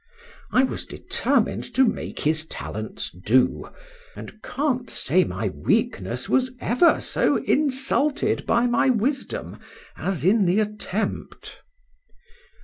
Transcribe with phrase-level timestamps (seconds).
[0.51, 3.69] I was determined to make his talents do;
[4.15, 9.59] and can't say my weakness was ever so insulted by my wisdom
[9.95, 11.61] as in the attempt.